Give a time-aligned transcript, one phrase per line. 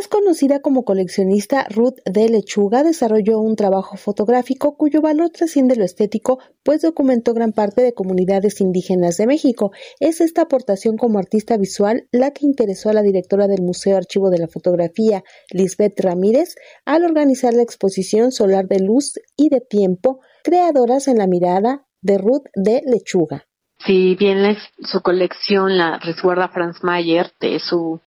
[0.00, 5.84] más conocida como coleccionista Ruth de Lechuga desarrolló un trabajo fotográfico cuyo valor trasciende lo
[5.84, 9.72] estético, pues documentó gran parte de comunidades indígenas de México.
[9.98, 14.30] Es esta aportación como artista visual la que interesó a la directora del Museo Archivo
[14.30, 16.54] de la Fotografía, Lisbeth Ramírez,
[16.86, 22.16] al organizar la exposición Solar de Luz y de Tiempo, creadoras en la mirada de
[22.16, 23.44] Ruth de Lechuga.
[23.84, 28.00] Si bien su colección la resguarda Franz Mayer de su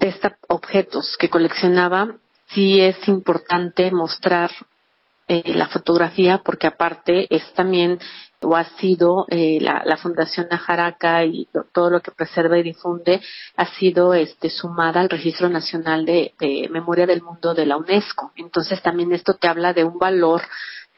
[0.00, 2.16] de estos objetos que coleccionaba,
[2.48, 4.50] sí es importante mostrar
[5.28, 8.00] eh, la fotografía porque aparte es también
[8.42, 13.20] o ha sido eh, la, la, Fundación Najaraca y todo lo que preserva y difunde
[13.56, 18.32] ha sido este sumada al Registro Nacional de, de Memoria del Mundo de la UNESCO.
[18.36, 20.40] Entonces también esto te habla de un valor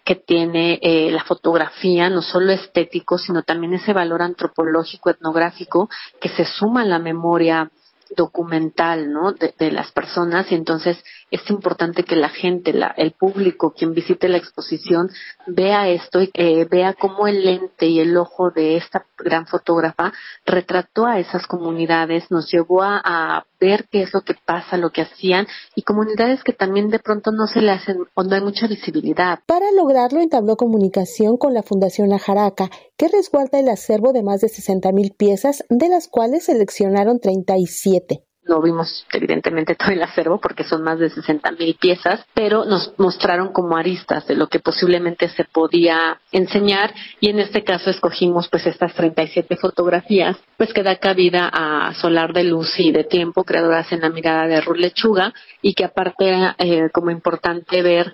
[0.05, 5.89] que tiene eh, la fotografía, no solo estético, sino también ese valor antropológico, etnográfico,
[6.21, 7.71] que se suma a la memoria
[8.17, 9.33] documental, ¿no?
[9.33, 14.29] De, las personas y entonces es importante que la gente, la, el público, quien visite
[14.29, 15.11] la exposición,
[15.47, 20.13] vea esto y eh, vea cómo el lente y el ojo de esta gran fotógrafa
[20.45, 25.03] retrató a esas comunidades, nos llevó a, ver qué es lo que pasa, lo que
[25.03, 25.47] hacían
[25.77, 29.39] y comunidades que también de pronto no se le hacen o no hay mucha visibilidad.
[29.47, 34.49] Para lograrlo entabló comunicación con la Fundación Ajaraca, que resguarda el acervo de más de
[34.49, 40.83] 60.000 piezas, de las cuales seleccionaron 37 no vimos evidentemente todo el acervo porque son
[40.83, 45.45] más de 60 mil piezas, pero nos mostraron como aristas de lo que posiblemente se
[45.45, 51.51] podía enseñar y en este caso escogimos pues estas 37 fotografías pues que da cabida
[51.53, 55.75] a Solar de Luz y de Tiempo, creadoras en la mirada de Ruth Lechuga y
[55.75, 58.13] que aparte eh, como importante ver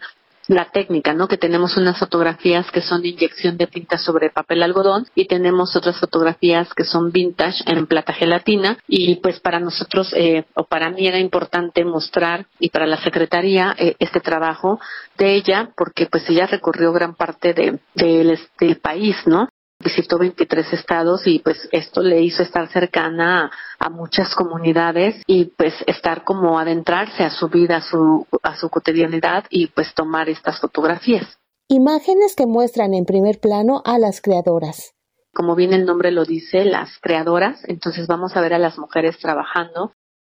[0.49, 1.29] la técnica, ¿no?
[1.29, 5.77] Que tenemos unas fotografías que son de inyección de tinta sobre papel algodón y tenemos
[5.77, 10.91] otras fotografías que son vintage en plata gelatina y pues para nosotros eh, o para
[10.91, 14.81] mí era importante mostrar y para la secretaría eh, este trabajo
[15.19, 19.49] de ella porque pues ella recorrió gran parte de, del país, ¿no?
[19.89, 25.75] Visitó 23 estados y pues esto le hizo estar cercana a, muchas comunidades y pues
[25.87, 30.61] estar como adentrarse a su vida, a su, a su cotidianidad y pues tomar estas
[30.61, 31.27] fotografías.
[31.69, 34.95] Imágenes que muestran en primer plano a las creadoras.
[35.35, 39.19] Como bien el nombre lo dice, las creadoras, entonces vamos a ver a las mujeres
[39.19, 39.93] trabajando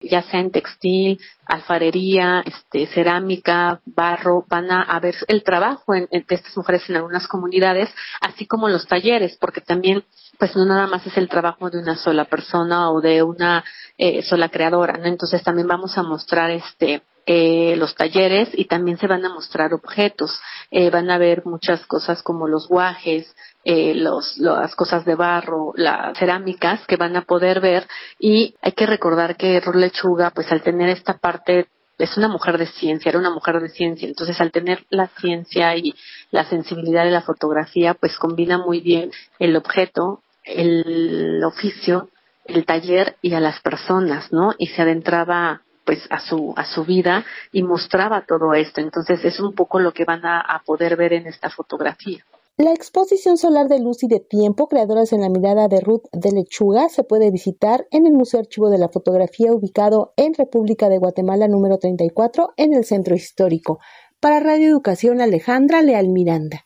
[0.09, 6.55] ya sea en textil, alfarería, este, cerámica, barro, van a, ver el trabajo de estas
[6.57, 7.89] mujeres en algunas comunidades,
[8.21, 10.03] así como los talleres, porque también,
[10.39, 13.63] pues no nada más es el trabajo de una sola persona o de una
[13.97, 15.05] eh, sola creadora, ¿no?
[15.05, 19.73] Entonces también vamos a mostrar este, eh, los talleres y también se van a mostrar
[19.73, 20.39] objetos.
[20.69, 25.73] Eh, van a ver muchas cosas como los guajes, eh, los, las cosas de barro,
[25.75, 27.87] las cerámicas que van a poder ver
[28.19, 32.57] y hay que recordar que Ruth Lechuga, pues al tener esta parte es una mujer
[32.57, 35.95] de ciencia, era una mujer de ciencia, entonces al tener la ciencia y
[36.29, 42.09] la sensibilidad de la fotografía, pues combina muy bien el objeto, el oficio,
[42.45, 44.53] el taller y a las personas, ¿no?
[44.57, 48.81] Y se adentraba pues a su a su vida y mostraba todo esto.
[48.81, 52.25] Entonces es un poco lo que van a, poder ver en esta fotografía.
[52.57, 56.31] La exposición solar de luz y de tiempo, creadoras en la mirada de Ruth de
[56.31, 60.97] Lechuga, se puede visitar en el Museo Archivo de la Fotografía ubicado en República de
[60.97, 63.79] Guatemala número 34 en el Centro Histórico.
[64.21, 66.63] Para Radio Educación Alejandra Leal Miranda.